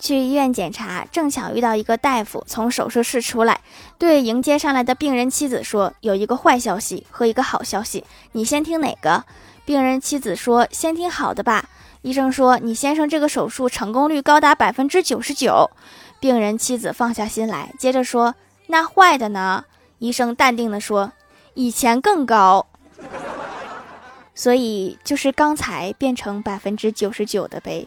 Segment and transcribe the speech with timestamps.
[0.00, 3.60] 去医院检查，正巧遇到一个大夫从手术室出来，
[3.98, 9.24] 对迎接上来的病人妻子说：‘有一个坏消息和一个好消息。’你先听哪个？
[9.66, 11.68] 病人妻子说：‘先听好的吧。’
[12.02, 15.70] 医生说：‘你先生这个手术成功率高达百分之九十九。’
[16.18, 18.34] 病人妻子放下心来，接着说
[18.68, 19.66] ：‘那坏的呢？’
[20.00, 21.12] 医生淡定地说
[21.52, 22.66] ：‘以前更高。’
[24.34, 27.86] 所以就是刚才变成百分之九十九的呗。